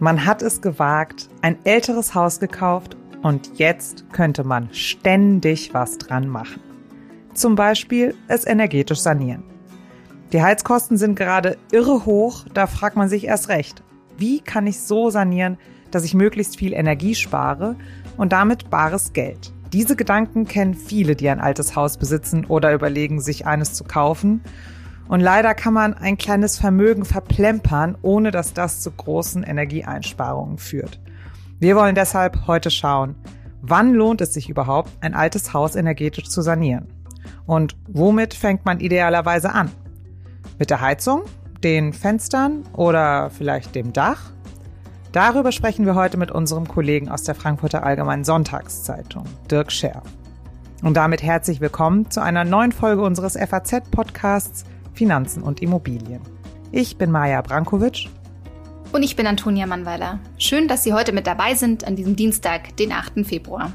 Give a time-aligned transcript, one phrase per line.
[0.00, 6.28] Man hat es gewagt, ein älteres Haus gekauft und jetzt könnte man ständig was dran
[6.28, 6.60] machen.
[7.34, 9.44] Zum Beispiel es energetisch sanieren.
[10.32, 13.82] Die Heizkosten sind gerade irre hoch, da fragt man sich erst recht,
[14.16, 15.58] wie kann ich so sanieren,
[15.90, 17.76] dass ich möglichst viel Energie spare
[18.16, 19.52] und damit bares Geld.
[19.72, 24.42] Diese Gedanken kennen viele, die ein altes Haus besitzen oder überlegen, sich eines zu kaufen.
[25.08, 31.00] Und leider kann man ein kleines Vermögen verplempern, ohne dass das zu großen Energieeinsparungen führt.
[31.58, 33.16] Wir wollen deshalb heute schauen,
[33.62, 36.88] wann lohnt es sich überhaupt, ein altes Haus energetisch zu sanieren?
[37.46, 39.70] Und womit fängt man idealerweise an?
[40.58, 41.22] Mit der Heizung,
[41.64, 44.30] den Fenstern oder vielleicht dem Dach?
[45.12, 50.02] Darüber sprechen wir heute mit unserem Kollegen aus der Frankfurter Allgemeinen Sonntagszeitung, Dirk Scher.
[50.82, 54.64] Und damit herzlich willkommen zu einer neuen Folge unseres FAZ-Podcasts
[54.98, 56.20] Finanzen und Immobilien.
[56.72, 58.08] Ich bin Maja Brankovic.
[58.90, 60.18] Und ich bin Antonia Mannweiler.
[60.38, 63.24] Schön, dass Sie heute mit dabei sind an diesem Dienstag, den 8.
[63.24, 63.72] Februar.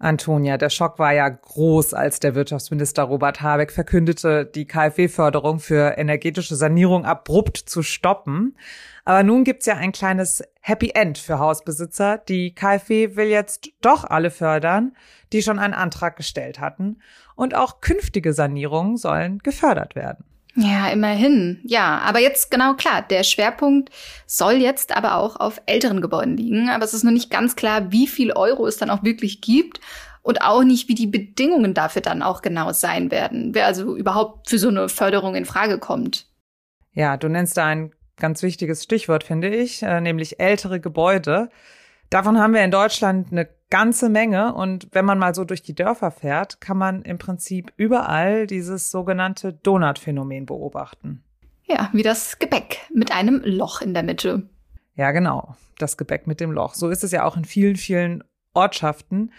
[0.00, 5.98] Antonia, der Schock war ja groß, als der Wirtschaftsminister Robert Habeck verkündete, die KfW-Förderung für
[5.98, 8.56] energetische Sanierung abrupt zu stoppen.
[9.04, 12.16] Aber nun gibt's ja ein kleines Happy End für Hausbesitzer.
[12.16, 14.96] Die KfW will jetzt doch alle fördern,
[15.34, 17.02] die schon einen Antrag gestellt hatten.
[17.36, 20.24] Und auch künftige Sanierungen sollen gefördert werden.
[20.56, 21.60] Ja, immerhin.
[21.64, 23.90] Ja, aber jetzt genau klar, der Schwerpunkt
[24.26, 26.68] soll jetzt aber auch auf älteren Gebäuden liegen.
[26.70, 29.80] Aber es ist noch nicht ganz klar, wie viel Euro es dann auch wirklich gibt
[30.22, 33.54] und auch nicht, wie die Bedingungen dafür dann auch genau sein werden.
[33.54, 36.26] Wer also überhaupt für so eine Förderung in Frage kommt.
[36.92, 41.48] Ja, du nennst da ein ganz wichtiges Stichwort, finde ich, äh, nämlich ältere Gebäude.
[42.10, 44.54] Davon haben wir in Deutschland eine ganze Menge.
[44.54, 48.90] Und wenn man mal so durch die Dörfer fährt, kann man im Prinzip überall dieses
[48.90, 51.22] sogenannte Donut-Phänomen beobachten.
[51.64, 54.48] Ja, wie das Gebäck mit einem Loch in der Mitte.
[54.96, 55.54] Ja, genau.
[55.78, 56.74] Das Gebäck mit dem Loch.
[56.74, 59.32] So ist es ja auch in vielen, vielen Ortschaften.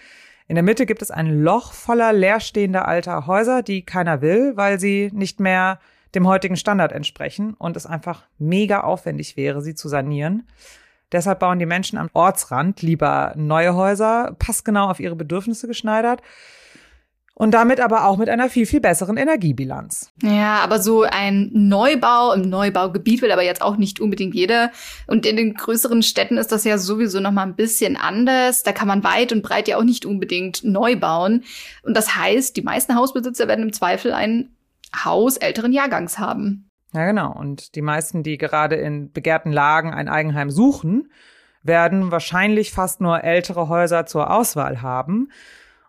[0.47, 4.79] In der Mitte gibt es ein Loch voller leerstehender alter Häuser, die keiner will, weil
[4.79, 5.79] sie nicht mehr
[6.15, 10.47] dem heutigen Standard entsprechen und es einfach mega aufwendig wäre, sie zu sanieren.
[11.11, 16.21] Deshalb bauen die Menschen am Ortsrand lieber neue Häuser, passgenau auf ihre Bedürfnisse geschneidert.
[17.33, 20.11] Und damit aber auch mit einer viel, viel besseren Energiebilanz.
[20.21, 24.69] Ja, aber so ein Neubau im Neubaugebiet will aber jetzt auch nicht unbedingt jeder.
[25.07, 28.63] Und in den größeren Städten ist das ja sowieso noch mal ein bisschen anders.
[28.63, 31.43] Da kann man weit und breit ja auch nicht unbedingt neu bauen.
[31.81, 34.55] Und das heißt, die meisten Hausbesitzer werden im Zweifel ein
[35.03, 36.69] Haus älteren Jahrgangs haben.
[36.93, 37.31] Ja, genau.
[37.33, 41.11] Und die meisten, die gerade in begehrten Lagen ein Eigenheim suchen,
[41.63, 45.29] werden wahrscheinlich fast nur ältere Häuser zur Auswahl haben.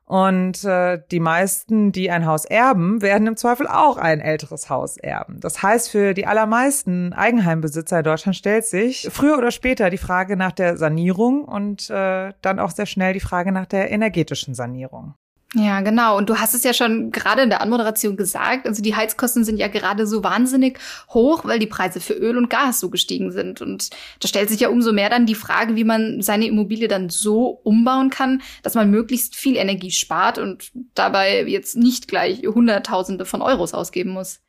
[0.04, 4.98] Und äh, die meisten, die ein Haus erben, werden im Zweifel auch ein älteres Haus
[4.98, 5.40] erben.
[5.40, 10.36] Das heißt, für die allermeisten Eigenheimbesitzer in Deutschland stellt sich früher oder später die Frage
[10.36, 15.14] nach der Sanierung und äh, dann auch sehr schnell die Frage nach der energetischen Sanierung.
[15.54, 16.16] Ja, genau.
[16.16, 18.66] Und du hast es ja schon gerade in der Anmoderation gesagt.
[18.66, 20.78] Also die Heizkosten sind ja gerade so wahnsinnig
[21.10, 23.60] hoch, weil die Preise für Öl und Gas so gestiegen sind.
[23.60, 23.90] Und
[24.20, 27.60] da stellt sich ja umso mehr dann die Frage, wie man seine Immobilie dann so
[27.64, 33.42] umbauen kann, dass man möglichst viel Energie spart und dabei jetzt nicht gleich Hunderttausende von
[33.42, 34.40] Euros ausgeben muss.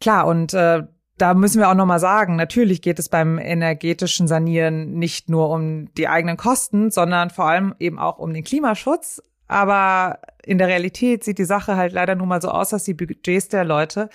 [0.00, 0.82] Klar, und äh,
[1.18, 5.92] da müssen wir auch nochmal sagen, natürlich geht es beim energetischen Sanieren nicht nur um
[5.94, 9.20] die eigenen Kosten, sondern vor allem eben auch um den Klimaschutz.
[9.48, 12.94] Aber in der Realität sieht die Sache halt leider nun mal so aus, dass die
[12.94, 14.08] Budgets der Leute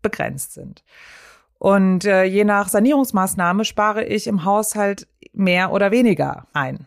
[0.00, 0.84] begrenzt sind.
[1.58, 6.86] Und äh, je nach Sanierungsmaßnahme spare ich im Haushalt mehr oder weniger ein.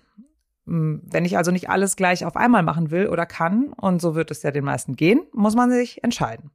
[0.65, 4.15] Hm, wenn ich also nicht alles gleich auf einmal machen will oder kann, und so
[4.15, 6.51] wird es ja den meisten gehen, muss man sich entscheiden.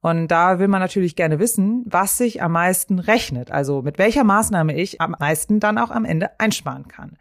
[0.00, 4.24] Und da will man natürlich gerne wissen, was sich am meisten rechnet, also mit welcher
[4.24, 7.16] Maßnahme ich am meisten dann auch am Ende einsparen kann.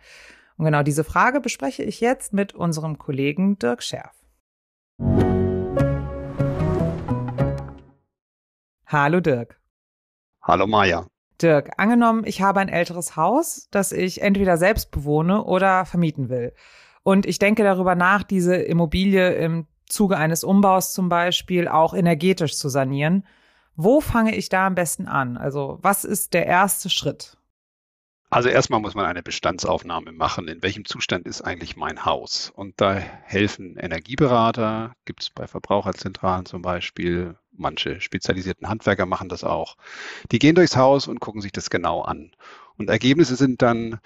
[0.57, 4.16] Und genau diese Frage bespreche ich jetzt mit unserem Kollegen Dirk Scherf.
[8.87, 9.59] Hallo Dirk.
[10.41, 11.07] Hallo Maja.
[11.41, 16.53] Dirk, angenommen, ich habe ein älteres Haus, das ich entweder selbst bewohne oder vermieten will.
[17.03, 22.55] Und ich denke darüber nach, diese Immobilie im Zuge eines Umbaus zum Beispiel auch energetisch
[22.55, 23.28] zu sanieren.
[23.75, 25.35] Wo fange ich da am besten an?
[25.35, 27.37] Also was ist der erste Schritt?
[28.35, 30.49] Also erstmal muss man eine Bestandsaufnahme machen.
[30.49, 32.52] In welchem Zustand ist eigentlich mein Haus?
[32.53, 37.37] Und da helfen Energieberater, gibt es bei Verbraucherzentralen zum Beispiel.
[37.53, 39.78] Manche spezialisierten Handwerker machen das auch.
[40.34, 42.32] Die gehen durchs Haus und gucken sich das genau an.
[42.78, 44.02] Und Ergebnisse sind dann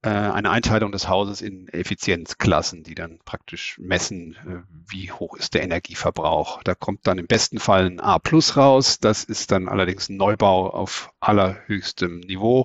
[0.00, 5.52] äh, eine Einteilung des Hauses in Effizienzklassen, die dann praktisch messen, äh, wie hoch ist
[5.52, 6.62] der Energieverbrauch.
[6.62, 9.00] Da kommt dann im besten Fall ein A plus raus.
[9.00, 12.64] Das ist dann allerdings ein Neubau auf allerhöchstem Niveau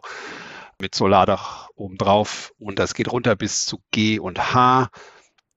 [0.80, 4.90] mit Solardach obendrauf und das geht runter bis zu G und H.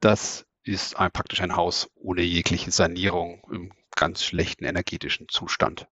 [0.01, 5.87] Das ist ein, praktisch ein Haus ohne jegliche Sanierung im ganz schlechten energetischen Zustand.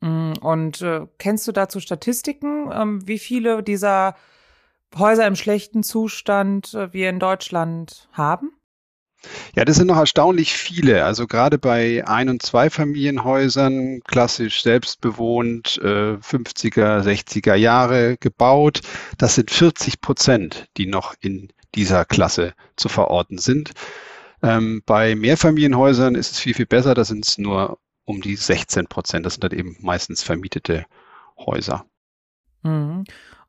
[0.00, 4.14] Mm, und äh, kennst du dazu Statistiken, ähm, wie viele dieser
[4.96, 8.52] Häuser im schlechten Zustand äh, wir in Deutschland haben?
[9.54, 11.04] Ja, das sind noch erstaunlich viele.
[11.04, 18.80] Also gerade bei Ein- und Zweifamilienhäusern, klassisch selbstbewohnt, äh, 50er, 60er Jahre gebaut,
[19.18, 23.72] das sind 40 Prozent, die noch in dieser Klasse zu verorten sind.
[24.42, 26.94] Ähm, bei Mehrfamilienhäusern ist es viel, viel besser.
[26.94, 29.26] Da sind es nur um die 16 Prozent.
[29.26, 30.86] Das sind dann eben meistens vermietete
[31.38, 31.84] Häuser.
[32.62, 33.04] Mhm.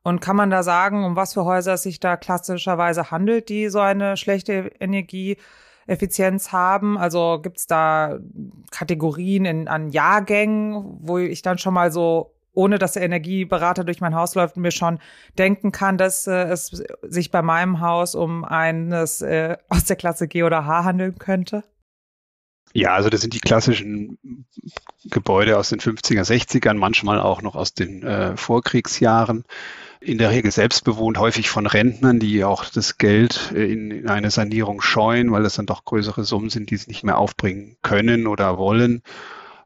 [0.08, 3.68] Und kann man da sagen, um was für Häuser es sich da klassischerweise handelt, die
[3.68, 6.96] so eine schlechte Energieeffizienz haben?
[6.96, 8.18] Also gibt es da
[8.70, 14.00] Kategorien in, an Jahrgängen, wo ich dann schon mal so, ohne dass der Energieberater durch
[14.00, 14.98] mein Haus läuft, mir schon
[15.36, 20.26] denken kann, dass äh, es sich bei meinem Haus um eines äh, aus der Klasse
[20.26, 21.64] G oder H handeln könnte?
[22.78, 24.18] Ja, also das sind die klassischen
[25.10, 29.42] Gebäude aus den 50er, 60ern, manchmal auch noch aus den äh, Vorkriegsjahren
[30.00, 34.30] in der Regel selbstbewohnt, häufig von Rentnern, die auch das Geld äh, in, in eine
[34.30, 38.28] Sanierung scheuen, weil es dann doch größere Summen sind, die sie nicht mehr aufbringen können
[38.28, 39.02] oder wollen.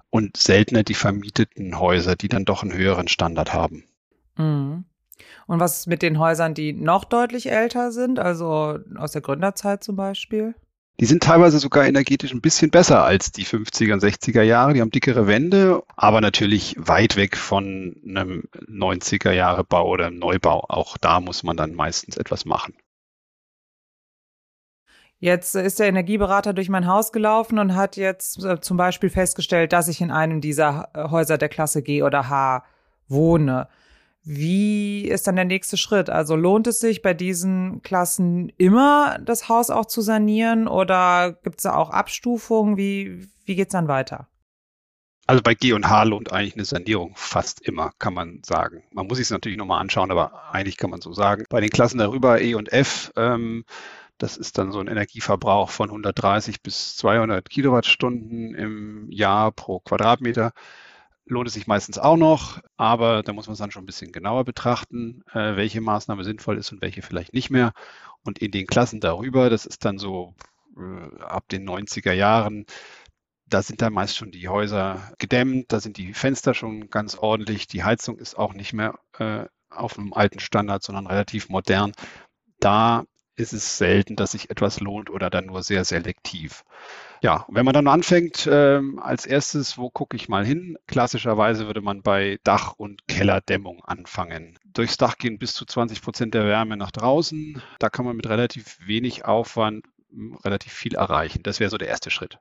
[0.08, 3.84] Und seltener die vermieteten Häuser, die dann doch einen höheren Standard haben.
[4.38, 4.84] Mhm.
[5.46, 9.84] Und was ist mit den Häusern, die noch deutlich älter sind, also aus der Gründerzeit
[9.84, 10.54] zum Beispiel?
[11.02, 14.72] Die sind teilweise sogar energetisch ein bisschen besser als die 50er und 60er Jahre.
[14.72, 20.20] Die haben dickere Wände, aber natürlich weit weg von einem 90er Jahre Bau oder einem
[20.20, 20.64] Neubau.
[20.68, 22.74] Auch da muss man dann meistens etwas machen.
[25.18, 29.72] Jetzt ist der Energieberater durch mein Haus gelaufen und hat jetzt äh, zum Beispiel festgestellt,
[29.72, 32.64] dass ich in einem dieser Häuser der Klasse G oder H
[33.08, 33.66] wohne.
[34.24, 36.08] Wie ist dann der nächste Schritt?
[36.08, 41.58] Also lohnt es sich bei diesen Klassen immer das Haus auch zu sanieren oder gibt
[41.58, 42.76] es da auch Abstufungen?
[42.76, 44.28] Wie, wie geht es dann weiter?
[45.26, 48.84] Also bei G und H lohnt eigentlich eine Sanierung fast immer, kann man sagen.
[48.92, 51.44] Man muss sich es natürlich nochmal anschauen, aber eigentlich kann man so sagen.
[51.48, 53.64] Bei den Klassen darüber E und F, ähm,
[54.18, 60.52] das ist dann so ein Energieverbrauch von 130 bis 200 Kilowattstunden im Jahr pro Quadratmeter
[61.26, 64.12] lohnt es sich meistens auch noch, aber da muss man es dann schon ein bisschen
[64.12, 67.72] genauer betrachten, äh, welche Maßnahme sinnvoll ist und welche vielleicht nicht mehr.
[68.24, 70.34] Und in den Klassen darüber, das ist dann so
[70.76, 72.66] äh, ab den 90er Jahren,
[73.46, 77.66] da sind dann meist schon die Häuser gedämmt, da sind die Fenster schon ganz ordentlich,
[77.66, 81.92] die Heizung ist auch nicht mehr äh, auf einem alten Standard, sondern relativ modern.
[82.60, 83.04] Da
[83.36, 86.64] ist es selten, dass sich etwas lohnt oder dann nur sehr selektiv.
[87.22, 90.76] Ja, wenn man dann anfängt, ähm, als erstes, wo gucke ich mal hin?
[90.86, 94.58] Klassischerweise würde man bei Dach- und Kellerdämmung anfangen.
[94.64, 97.62] Durchs Dach gehen bis zu 20 Prozent der Wärme nach draußen.
[97.78, 101.42] Da kann man mit relativ wenig Aufwand hm, relativ viel erreichen.
[101.42, 102.38] Das wäre so der erste Schritt.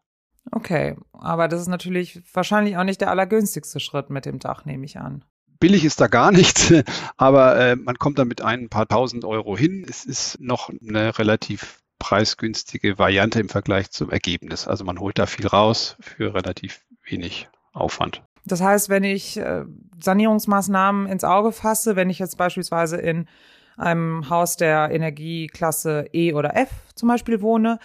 [0.51, 4.85] Okay, aber das ist natürlich wahrscheinlich auch nicht der allergünstigste Schritt mit dem Dach, nehme
[4.85, 5.23] ich an.
[5.61, 6.73] Billig ist da gar nichts,
[7.17, 9.85] aber äh, man kommt da mit ein paar tausend Euro hin.
[9.87, 14.67] Es ist noch eine relativ preisgünstige Variante im Vergleich zum Ergebnis.
[14.67, 18.23] Also man holt da viel raus für relativ wenig Aufwand.
[18.43, 19.65] Das heißt, wenn ich äh,
[20.01, 23.27] Sanierungsmaßnahmen ins Auge fasse, wenn ich jetzt beispielsweise in
[23.77, 27.77] einem Haus der Energieklasse E oder F zum Beispiel wohne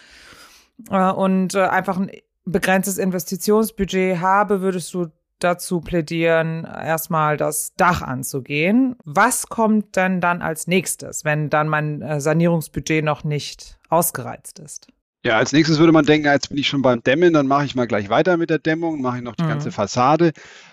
[0.90, 2.10] äh, und äh, einfach ein
[2.46, 8.96] begrenztes Investitionsbudget habe, würdest du dazu plädieren, erstmal das Dach anzugehen.
[9.04, 14.88] Was kommt denn dann als nächstes, wenn dann mein äh, Sanierungsbudget noch nicht ausgereizt ist?
[15.26, 17.74] Ja, als nächstes würde man denken, jetzt bin ich schon beim Dämmen, dann mache ich
[17.74, 19.48] mal gleich weiter mit der Dämmung, mache ich noch die mhm.
[19.48, 20.30] ganze Fassade.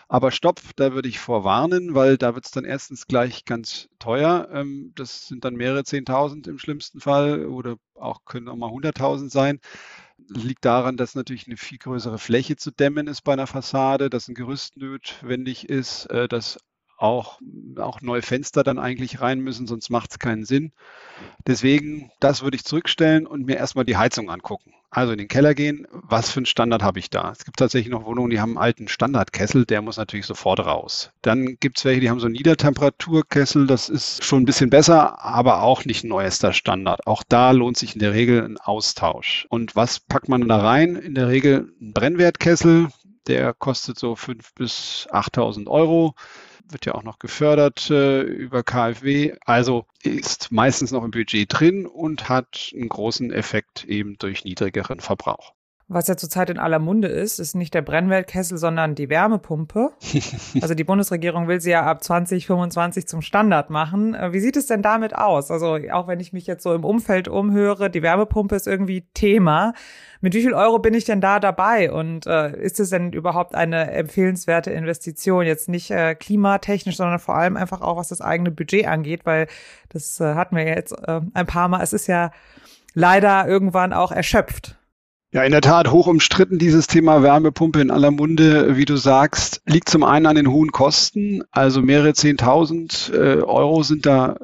[0.07, 4.47] Aber stopp, da würde ich vorwarnen, weil da wird es dann erstens gleich ganz teuer.
[4.53, 9.31] Ähm, das sind dann mehrere Zehntausend im schlimmsten Fall oder auch können auch mal hunderttausend
[9.31, 9.59] sein
[10.29, 14.27] liegt daran, dass natürlich eine viel größere Fläche zu dämmen ist bei einer Fassade, dass
[14.27, 16.59] ein Gerüst notwendig ist, äh, dass
[16.97, 17.39] auch,
[17.77, 20.71] auch neue Fenster dann eigentlich rein müssen, sonst macht es keinen Sinn.
[21.47, 24.73] Deswegen, das würde ich zurückstellen und mir erstmal die Heizung angucken.
[24.89, 27.31] Also in den Keller gehen, was für einen Standard habe ich da?
[27.31, 31.11] Es gibt tatsächlich noch Wohnungen, die haben einen alten Standardkessel, der muss natürlich sofort raus.
[31.23, 35.19] Dann gibt es welche, die haben so einen Niedertemperaturkessel, das ist schon ein bisschen besser,
[35.19, 37.07] aber auch nicht neuester Standard.
[37.07, 39.47] Auch da lohnt sich in der Regel ein Austausch.
[39.49, 40.95] Und was packt man da rein?
[40.95, 42.89] In der Regel ein Brennwertkessel,
[43.25, 46.13] der kostet so 5.000 bis 8.000 Euro
[46.69, 49.35] wird ja auch noch gefördert äh, über KfW.
[49.45, 54.99] Also ist meistens noch im Budget drin und hat einen großen Effekt eben durch niedrigeren
[54.99, 55.53] Verbrauch.
[55.93, 59.91] Was ja zurzeit in aller Munde ist, ist nicht der Brennwertkessel, sondern die Wärmepumpe.
[60.61, 64.13] Also die Bundesregierung will sie ja ab 2025 zum Standard machen.
[64.13, 65.51] Äh, wie sieht es denn damit aus?
[65.51, 69.73] Also auch wenn ich mich jetzt so im Umfeld umhöre, die Wärmepumpe ist irgendwie Thema.
[70.21, 71.91] Mit wie viel Euro bin ich denn da dabei?
[71.91, 75.45] Und äh, ist es denn überhaupt eine empfehlenswerte Investition?
[75.45, 79.47] Jetzt nicht äh, klimatechnisch, sondern vor allem einfach auch, was das eigene Budget angeht, weil
[79.89, 81.83] das äh, hatten wir jetzt äh, ein paar Mal.
[81.83, 82.31] Es ist ja
[82.93, 84.77] leider irgendwann auch erschöpft.
[85.33, 89.63] Ja, in der Tat hoch umstritten dieses Thema Wärmepumpe in aller Munde, wie du sagst,
[89.65, 94.37] liegt zum einen an den hohen Kosten, also mehrere Zehntausend äh, Euro sind da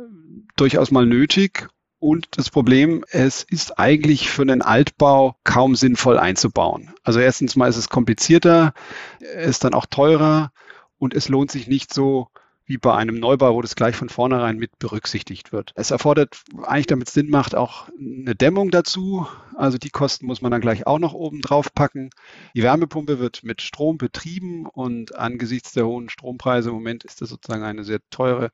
[0.55, 1.67] durchaus mal nötig.
[1.99, 6.95] Und das Problem, es ist eigentlich für einen Altbau kaum sinnvoll einzubauen.
[7.03, 8.73] Also erstens mal ist es komplizierter,
[9.19, 10.51] ist dann auch teurer
[10.97, 12.29] und es lohnt sich nicht so
[12.69, 15.73] wie bei einem Neubau, wo das gleich von vornherein mit berücksichtigt wird.
[15.73, 19.27] Es erfordert eigentlich, damit es Sinn macht, auch eine Dämmung dazu.
[19.55, 22.11] Also die Kosten muss man dann gleich auch noch oben drauf packen.
[22.55, 27.29] Die Wärmepumpe wird mit Strom betrieben und angesichts der hohen Strompreise im Moment ist das
[27.29, 28.51] sozusagen eine sehr teure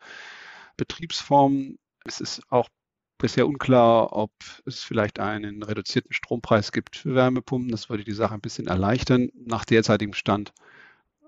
[0.77, 1.77] Betriebsform.
[2.05, 2.69] Es ist auch
[3.17, 4.31] bisher unklar, ob
[4.65, 7.69] es vielleicht einen reduzierten Strompreis gibt für Wärmepumpen.
[7.69, 9.29] Das würde die Sache ein bisschen erleichtern.
[9.45, 10.53] Nach derzeitigem Stand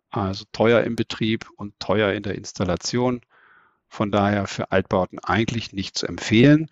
[0.10, 3.22] also teuer im Betrieb und teuer in der Installation.
[3.90, 6.68] Von daher für Altbauten eigentlich nicht zu empfehlen.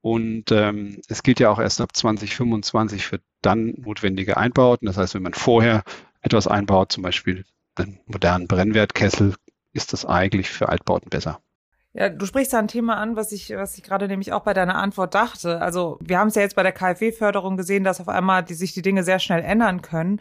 [0.00, 4.86] Und ähm, es gilt ja auch erst ab 2025 für dann notwendige Einbauten.
[4.86, 5.82] Das heißt, wenn man vorher
[6.20, 7.44] etwas einbaut, zum Beispiel
[7.76, 9.34] einen modernen Brennwertkessel,
[9.72, 11.40] ist das eigentlich für Altbauten besser.
[11.92, 14.52] Ja, du sprichst da ein Thema an, was ich, was ich gerade nämlich auch bei
[14.52, 15.62] deiner Antwort dachte.
[15.62, 18.74] Also wir haben es ja jetzt bei der KfW-Förderung gesehen, dass auf einmal die, sich
[18.74, 20.20] die Dinge sehr schnell ändern können.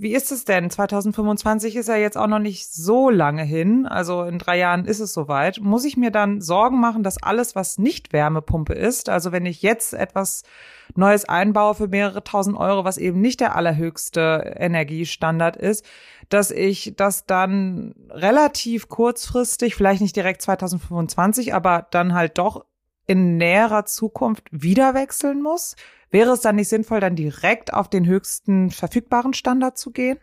[0.00, 0.70] Wie ist es denn?
[0.70, 3.84] 2025 ist ja jetzt auch noch nicht so lange hin.
[3.84, 5.58] Also in drei Jahren ist es soweit.
[5.60, 9.60] Muss ich mir dann Sorgen machen, dass alles, was nicht Wärmepumpe ist, also wenn ich
[9.60, 10.44] jetzt etwas
[10.94, 15.84] Neues einbaue für mehrere tausend Euro, was eben nicht der allerhöchste Energiestandard ist,
[16.28, 22.64] dass ich das dann relativ kurzfristig, vielleicht nicht direkt 2025, aber dann halt doch
[23.08, 25.74] in näherer Zukunft wieder wechseln muss?
[26.10, 30.18] Wäre es dann nicht sinnvoll, dann direkt auf den höchsten verfügbaren Standard zu gehen?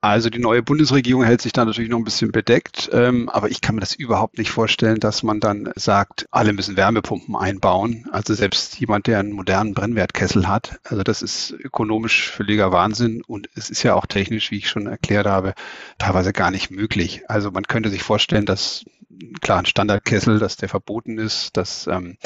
[0.00, 3.60] Also die neue Bundesregierung hält sich da natürlich noch ein bisschen bedeckt, ähm, aber ich
[3.60, 8.06] kann mir das überhaupt nicht vorstellen, dass man dann sagt, alle müssen Wärmepumpen einbauen.
[8.12, 13.48] Also selbst jemand, der einen modernen Brennwertkessel hat, also das ist ökonomisch völliger Wahnsinn und
[13.56, 15.54] es ist ja auch technisch, wie ich schon erklärt habe,
[15.98, 17.28] teilweise gar nicht möglich.
[17.28, 18.84] Also man könnte sich vorstellen, dass
[19.40, 22.18] klar ein Standardkessel, dass der verboten ist, dass ähm,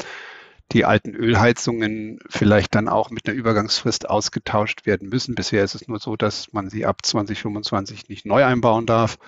[0.71, 5.35] die alten Ölheizungen vielleicht dann auch mit einer Übergangsfrist ausgetauscht werden müssen.
[5.35, 9.19] Bisher ist es nur so, dass man sie ab 2025 nicht neu einbauen darf.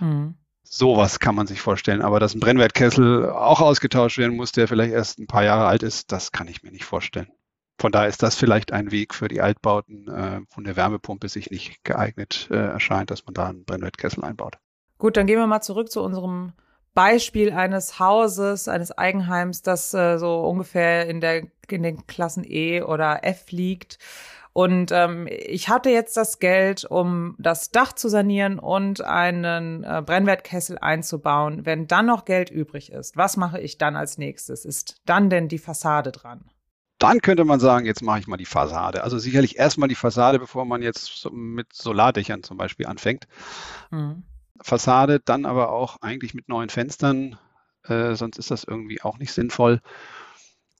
[0.00, 0.34] Mhm.
[0.62, 2.02] Sowas kann man sich vorstellen.
[2.02, 5.82] Aber dass ein Brennwertkessel auch ausgetauscht werden muss, der vielleicht erst ein paar Jahre alt
[5.82, 7.30] ist, das kann ich mir nicht vorstellen.
[7.78, 11.50] Von daher ist das vielleicht ein Weg für die Altbauten, äh, wo eine Wärmepumpe sich
[11.50, 14.58] nicht geeignet äh, erscheint, dass man da einen Brennwertkessel einbaut.
[14.98, 16.52] Gut, dann gehen wir mal zurück zu unserem
[16.94, 22.82] Beispiel eines Hauses, eines Eigenheims, das äh, so ungefähr in der in den Klassen E
[22.82, 23.98] oder F liegt.
[24.52, 30.02] Und ähm, ich hatte jetzt das Geld, um das Dach zu sanieren und einen äh,
[30.04, 31.64] Brennwertkessel einzubauen.
[31.64, 34.64] Wenn dann noch Geld übrig ist, was mache ich dann als nächstes?
[34.64, 36.50] Ist dann denn die Fassade dran?
[36.98, 39.04] Dann könnte man sagen, jetzt mache ich mal die Fassade.
[39.04, 43.26] Also sicherlich erstmal die Fassade, bevor man jetzt mit Solardächern zum Beispiel anfängt.
[43.90, 44.24] Mhm.
[44.62, 47.38] Fassade, dann aber auch eigentlich mit neuen Fenstern,
[47.84, 49.80] äh, sonst ist das irgendwie auch nicht sinnvoll.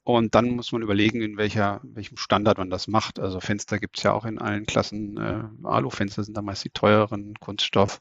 [0.03, 3.21] Und dann muss man überlegen, in welcher, welchem Standard man das macht.
[3.21, 5.19] Also Fenster gibt es ja auch in allen Klassen.
[5.19, 8.01] Äh, Alufenster sind da meist die teureren, Kunststoff.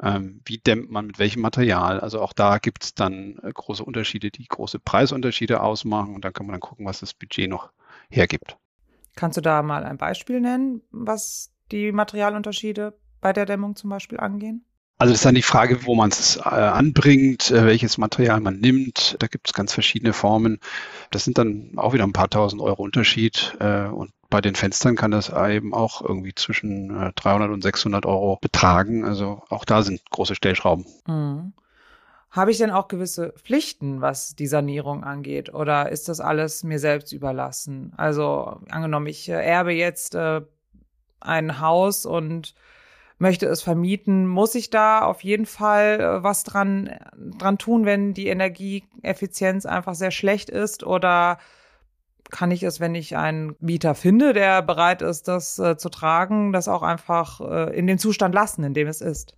[0.00, 2.00] Ähm, wie dämmt man mit welchem Material?
[2.00, 6.14] Also auch da gibt es dann äh, große Unterschiede, die große Preisunterschiede ausmachen.
[6.14, 7.72] Und dann kann man dann gucken, was das Budget noch
[8.08, 8.56] hergibt.
[9.16, 14.20] Kannst du da mal ein Beispiel nennen, was die Materialunterschiede bei der Dämmung zum Beispiel
[14.20, 14.64] angehen?
[15.02, 18.60] Also das ist dann die Frage, wo man es äh, anbringt, äh, welches Material man
[18.60, 19.16] nimmt.
[19.18, 20.60] Da gibt es ganz verschiedene Formen.
[21.10, 23.56] Das sind dann auch wieder ein paar tausend Euro Unterschied.
[23.58, 28.38] Äh, und bei den Fenstern kann das eben auch irgendwie zwischen 300 und 600 Euro
[28.40, 29.04] betragen.
[29.04, 30.86] Also auch da sind große Stellschrauben.
[31.08, 31.52] Mhm.
[32.30, 35.52] Habe ich denn auch gewisse Pflichten, was die Sanierung angeht?
[35.52, 37.92] Oder ist das alles mir selbst überlassen?
[37.96, 40.42] Also angenommen, ich erbe jetzt äh,
[41.18, 42.54] ein Haus und
[43.22, 46.90] möchte es vermieten, muss ich da auf jeden Fall äh, was dran,
[47.38, 50.84] dran tun, wenn die Energieeffizienz einfach sehr schlecht ist?
[50.84, 51.38] Oder
[52.30, 56.52] kann ich es, wenn ich einen Mieter finde, der bereit ist, das äh, zu tragen,
[56.52, 59.36] das auch einfach äh, in dem Zustand lassen, in dem es ist?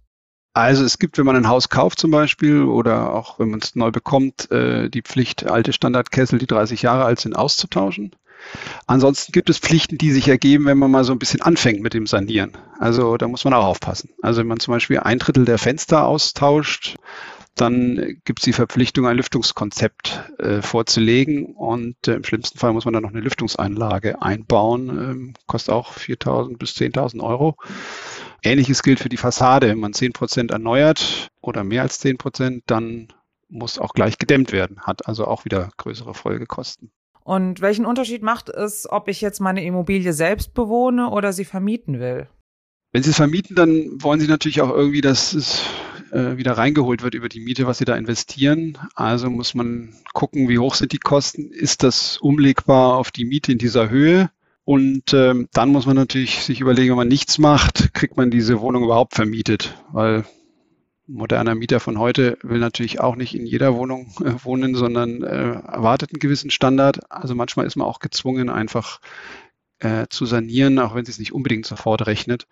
[0.54, 3.74] Also es gibt, wenn man ein Haus kauft zum Beispiel oder auch wenn man es
[3.74, 8.16] neu bekommt, äh, die Pflicht, alte Standardkessel, die 30 Jahre alt sind, auszutauschen.
[8.86, 11.94] Ansonsten gibt es Pflichten, die sich ergeben, wenn man mal so ein bisschen anfängt mit
[11.94, 12.52] dem Sanieren.
[12.78, 14.10] Also da muss man auch aufpassen.
[14.22, 16.96] Also wenn man zum Beispiel ein Drittel der Fenster austauscht,
[17.54, 22.84] dann gibt es die Verpflichtung, ein Lüftungskonzept äh, vorzulegen und äh, im schlimmsten Fall muss
[22.84, 24.88] man dann noch eine Lüftungseinlage einbauen.
[24.88, 27.56] Ähm, kostet auch 4.000 bis 10.000 Euro.
[28.42, 29.68] Ähnliches gilt für die Fassade.
[29.68, 33.08] Wenn man 10 Prozent erneuert oder mehr als 10 Prozent, dann
[33.48, 36.90] muss auch gleich gedämmt werden, hat also auch wieder größere Folgekosten.
[37.24, 41.98] Und welchen Unterschied macht es, ob ich jetzt meine Immobilie selbst bewohne oder sie vermieten
[41.98, 42.28] will?
[42.92, 45.62] Wenn Sie es vermieten, dann wollen Sie natürlich auch irgendwie, dass es
[46.12, 48.78] äh, wieder reingeholt wird über die Miete, was Sie da investieren.
[48.94, 51.50] Also muss man gucken, wie hoch sind die Kosten.
[51.50, 54.30] Ist das umlegbar auf die Miete in dieser Höhe?
[54.62, 58.60] Und ähm, dann muss man natürlich sich überlegen, wenn man nichts macht, kriegt man diese
[58.60, 60.24] Wohnung überhaupt vermietet, weil
[61.06, 65.52] moderner Mieter von heute will natürlich auch nicht in jeder Wohnung äh, wohnen, sondern äh,
[65.52, 67.10] erwartet einen gewissen Standard.
[67.10, 69.00] Also manchmal ist man auch gezwungen, einfach
[69.80, 72.46] äh, zu sanieren, auch wenn sie es nicht unbedingt sofort rechnet,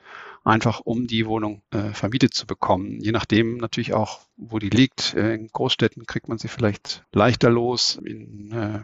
[0.45, 3.01] einfach um die Wohnung äh, vermietet zu bekommen.
[3.01, 5.15] Je nachdem natürlich auch, wo die liegt.
[5.15, 7.99] Äh, in Großstädten kriegt man sie vielleicht leichter los.
[8.05, 8.81] In äh,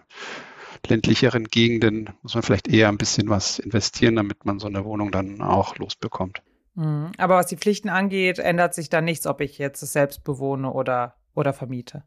[0.88, 5.10] ländlicheren Gegenden muss man vielleicht eher ein bisschen was investieren, damit man so eine Wohnung
[5.10, 6.42] dann auch losbekommt.
[6.78, 7.10] Mhm.
[7.18, 10.72] Aber was die Pflichten angeht, ändert sich da nichts, ob ich jetzt es selbst bewohne
[10.72, 12.04] oder, oder vermiete.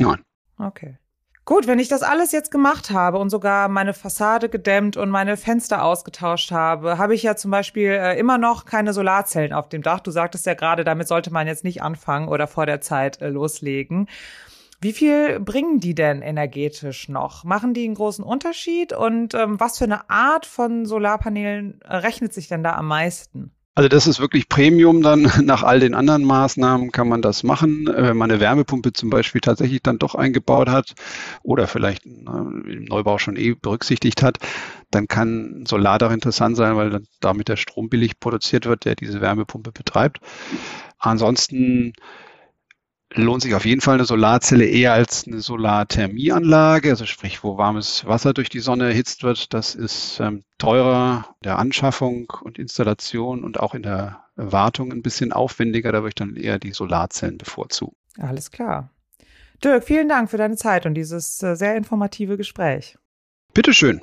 [0.00, 0.22] Nein.
[0.58, 0.98] Okay.
[1.44, 5.36] Gut, wenn ich das alles jetzt gemacht habe und sogar meine Fassade gedämmt und meine
[5.36, 9.82] Fenster ausgetauscht habe, habe ich ja zum Beispiel äh, immer noch keine Solarzellen auf dem
[9.82, 10.00] Dach.
[10.00, 13.28] Du sagtest ja gerade, damit sollte man jetzt nicht anfangen oder vor der Zeit äh,
[13.28, 14.08] loslegen.
[14.80, 17.44] Wie viel bringen die denn energetisch noch?
[17.44, 18.92] Machen die einen großen Unterschied?
[18.92, 23.55] Und ähm, was für eine Art von Solarpanelen äh, rechnet sich denn da am meisten?
[23.76, 25.30] Also das ist wirklich Premium dann.
[25.44, 27.86] Nach all den anderen Maßnahmen kann man das machen.
[27.86, 30.94] Äh, wenn man eine Wärmepumpe zum Beispiel tatsächlich dann doch eingebaut hat
[31.42, 34.38] oder vielleicht im Neubau schon eh berücksichtigt hat,
[34.90, 38.94] dann kann Solar doch interessant sein, weil dann damit der Strom billig produziert wird, der
[38.96, 40.20] diese Wärmepumpe betreibt.
[40.98, 41.92] Ansonsten
[43.14, 48.04] lohnt sich auf jeden Fall eine Solarzelle eher als eine Solarthermieanlage, also sprich, wo warmes
[48.06, 49.54] Wasser durch die Sonne erhitzt wird.
[49.54, 55.32] Das ist ähm, teurer der Anschaffung und Installation und auch in der Wartung ein bisschen
[55.32, 55.92] aufwendiger.
[55.92, 57.96] Da würde ich dann eher die Solarzellen bevorzugen.
[58.18, 58.90] Alles klar.
[59.64, 62.98] Dirk, vielen Dank für deine Zeit und dieses äh, sehr informative Gespräch.
[63.54, 64.02] Bitteschön.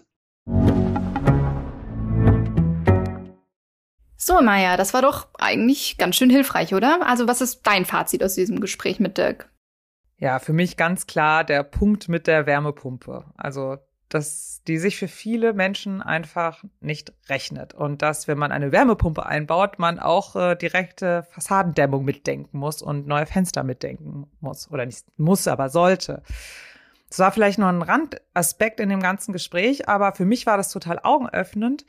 [4.25, 7.05] So, Maya, das war doch eigentlich ganz schön hilfreich, oder?
[7.05, 9.49] Also, was ist dein Fazit aus diesem Gespräch mit Dirk?
[10.17, 13.25] Ja, für mich ganz klar der Punkt mit der Wärmepumpe.
[13.35, 18.71] Also, dass die sich für viele Menschen einfach nicht rechnet und dass, wenn man eine
[18.71, 24.71] Wärmepumpe einbaut, man auch äh, direkte Fassadendämmung mitdenken muss und neue Fenster mitdenken muss.
[24.71, 26.23] Oder nicht muss, aber sollte.
[27.09, 30.69] Das war vielleicht nur ein Randaspekt in dem ganzen Gespräch, aber für mich war das
[30.69, 31.85] total augenöffnend,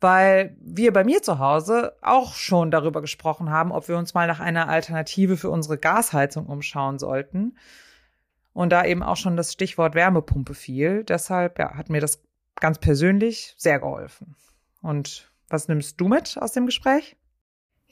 [0.00, 4.26] weil wir bei mir zu Hause auch schon darüber gesprochen haben, ob wir uns mal
[4.26, 7.56] nach einer Alternative für unsere Gasheizung umschauen sollten.
[8.52, 11.04] Und da eben auch schon das Stichwort Wärmepumpe fiel.
[11.04, 12.22] Deshalb ja, hat mir das
[12.56, 14.34] ganz persönlich sehr geholfen.
[14.82, 17.16] Und was nimmst du mit aus dem Gespräch?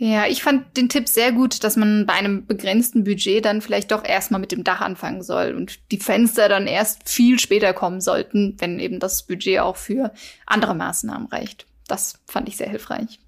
[0.00, 3.90] Ja, ich fand den Tipp sehr gut, dass man bei einem begrenzten Budget dann vielleicht
[3.90, 8.00] doch erstmal mit dem Dach anfangen soll und die Fenster dann erst viel später kommen
[8.00, 10.12] sollten, wenn eben das Budget auch für
[10.46, 11.67] andere Maßnahmen reicht.
[11.88, 13.18] Das fand ich sehr hilfreich.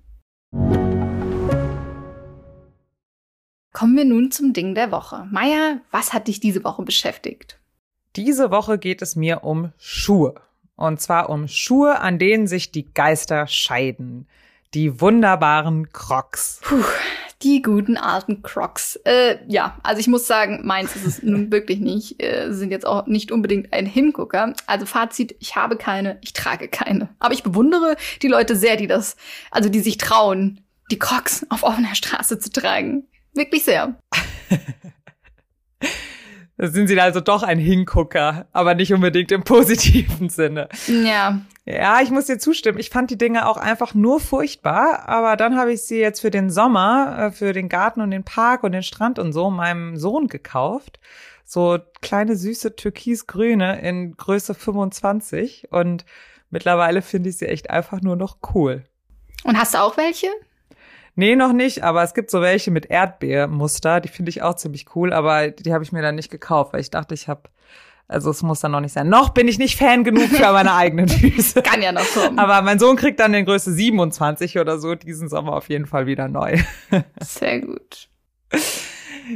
[3.73, 5.27] Kommen wir nun zum Ding der Woche.
[5.31, 7.59] Maya, was hat dich diese Woche beschäftigt?
[8.17, 10.35] Diese Woche geht es mir um Schuhe.
[10.77, 14.29] Und zwar um Schuhe, an denen sich die Geister scheiden.
[14.75, 16.61] Die wunderbaren Crocs.
[16.63, 16.85] Puh,
[17.43, 18.97] die guten alten Crocs.
[19.05, 22.23] Äh, ja, also ich muss sagen, meins ist es nun wirklich nicht.
[22.23, 24.55] Äh, sind jetzt auch nicht unbedingt ein Hingucker.
[24.67, 27.09] Also Fazit, ich habe keine, ich trage keine.
[27.19, 29.17] Aber ich bewundere die Leute sehr, die das,
[29.51, 33.07] also die sich trauen, die Crocs auf offener Straße zu tragen.
[33.33, 33.97] Wirklich sehr.
[36.61, 40.69] Da sind sie also doch ein Hingucker, aber nicht unbedingt im positiven Sinne.
[40.89, 41.41] Ja.
[41.65, 42.79] Ja, ich muss dir zustimmen.
[42.79, 46.31] Ich fand die Dinge auch einfach nur furchtbar, aber dann habe ich sie jetzt für
[46.31, 49.97] den Sommer, äh, für den Garten und den Park und den Strand und so meinem
[49.97, 51.01] Sohn gekauft.
[51.47, 56.05] So kleine süße türkisgrüne in Größe 25 und
[56.51, 58.85] mittlerweile finde ich sie echt einfach nur noch cool.
[59.45, 60.27] Und hast du auch welche?
[61.21, 64.87] Nee, noch nicht, aber es gibt so welche mit Erdbeermuster, die finde ich auch ziemlich
[64.97, 67.43] cool, aber die habe ich mir dann nicht gekauft, weil ich dachte, ich habe
[68.09, 69.11] also es muss dann noch nicht sein.
[69.11, 71.61] Noch bin ich nicht Fan genug für meine eigenen Füße.
[71.61, 72.39] Kann ja noch kommen.
[72.39, 76.07] Aber mein Sohn kriegt dann den Größe 27 oder so diesen Sommer auf jeden Fall
[76.07, 76.57] wieder neu.
[77.21, 78.09] Sehr gut.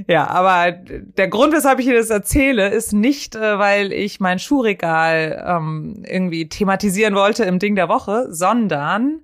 [0.08, 4.38] Ja, aber der Grund, weshalb ich dir das erzähle, ist nicht, äh, weil ich mein
[4.38, 9.20] Schuhregal ähm, irgendwie thematisieren wollte im Ding der Woche, sondern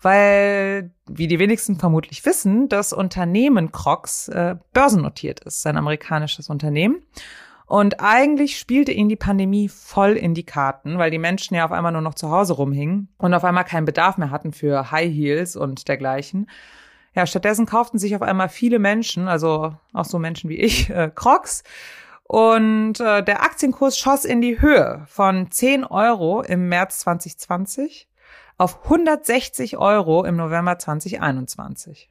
[0.00, 7.02] weil, wie die wenigsten vermutlich wissen, das Unternehmen Crocs äh, börsennotiert ist, ein amerikanisches Unternehmen.
[7.66, 11.72] Und eigentlich spielte ihnen die Pandemie voll in die Karten, weil die Menschen ja auf
[11.72, 15.12] einmal nur noch zu Hause rumhingen und auf einmal keinen Bedarf mehr hatten für High
[15.12, 16.48] Heels und dergleichen.
[17.14, 21.10] Ja, stattdessen kauften sich auf einmal viele Menschen, also auch so Menschen wie ich, äh,
[21.14, 21.62] Crocs.
[22.22, 28.08] Und äh, der Aktienkurs schoss in die Höhe von 10 Euro im März 2020
[28.58, 32.08] auf 160 Euro im November 2021.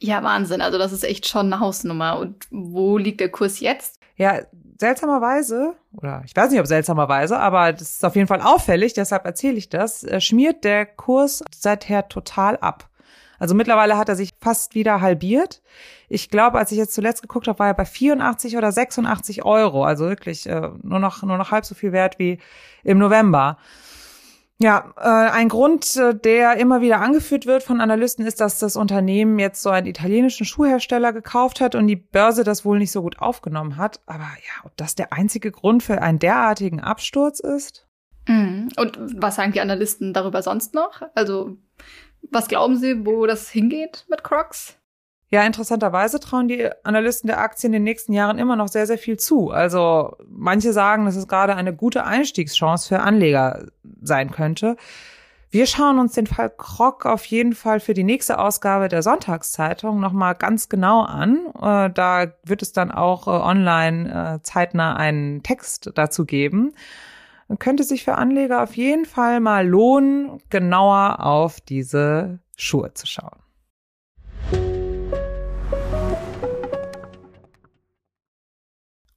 [0.00, 0.60] Ja, Wahnsinn.
[0.60, 2.18] Also das ist echt schon eine Hausnummer.
[2.18, 4.00] Und wo liegt der Kurs jetzt?
[4.16, 4.40] Ja,
[4.78, 9.24] seltsamerweise, oder ich weiß nicht, ob seltsamerweise, aber das ist auf jeden Fall auffällig, deshalb
[9.24, 12.88] erzähle ich das, äh, schmiert der Kurs seither total ab.
[13.40, 15.62] Also mittlerweile hat er sich fast wieder halbiert.
[16.08, 19.84] Ich glaube, als ich jetzt zuletzt geguckt habe, war er bei 84 oder 86 Euro.
[19.84, 22.38] Also wirklich äh, nur noch nur noch halb so viel wert wie
[22.82, 23.58] im November.
[24.60, 28.74] Ja, äh, ein Grund, äh, der immer wieder angeführt wird von Analysten, ist, dass das
[28.74, 33.02] Unternehmen jetzt so einen italienischen Schuhhersteller gekauft hat und die Börse das wohl nicht so
[33.02, 34.00] gut aufgenommen hat.
[34.06, 37.86] Aber ja, ob das der einzige Grund für einen derartigen Absturz ist?
[38.26, 38.70] Mhm.
[38.76, 41.02] Und was sagen die Analysten darüber sonst noch?
[41.14, 41.56] Also,
[42.22, 44.76] was glauben Sie, wo das hingeht mit Crocs?
[45.30, 48.96] Ja, interessanterweise trauen die Analysten der Aktien in den nächsten Jahren immer noch sehr, sehr
[48.96, 49.50] viel zu.
[49.50, 53.66] Also manche sagen, dass es gerade eine gute Einstiegschance für Anleger
[54.00, 54.76] sein könnte.
[55.50, 59.98] Wir schauen uns den Fall Krog auf jeden Fall für die nächste Ausgabe der Sonntagszeitung
[59.98, 61.46] nochmal ganz genau an.
[61.60, 66.72] Äh, da wird es dann auch äh, online äh, zeitnah einen Text dazu geben.
[67.58, 73.38] Könnte sich für Anleger auf jeden Fall mal lohnen, genauer auf diese Schuhe zu schauen.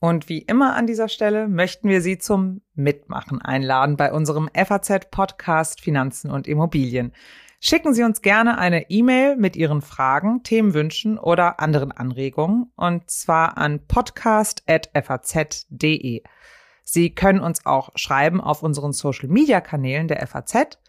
[0.03, 5.79] Und wie immer an dieser Stelle möchten wir Sie zum Mitmachen einladen bei unserem FAZ-Podcast
[5.79, 7.13] Finanzen und Immobilien.
[7.59, 13.59] Schicken Sie uns gerne eine E-Mail mit Ihren Fragen, Themenwünschen oder anderen Anregungen und zwar
[13.59, 16.23] an podcast.faz.de.
[16.83, 20.79] Sie können uns auch schreiben auf unseren Social-Media-Kanälen der FAZ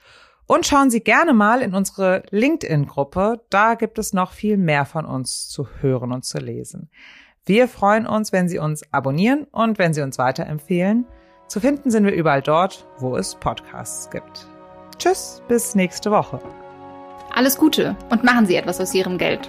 [0.47, 3.45] und schauen Sie gerne mal in unsere LinkedIn-Gruppe.
[3.51, 6.89] Da gibt es noch viel mehr von uns zu hören und zu lesen.
[7.45, 11.07] Wir freuen uns, wenn Sie uns abonnieren und wenn Sie uns weiterempfehlen.
[11.49, 14.47] Zu finden sind wir überall dort, wo es Podcasts gibt.
[14.97, 16.41] Tschüss, bis nächste Woche.
[17.35, 19.49] Alles Gute und machen Sie etwas aus Ihrem Geld.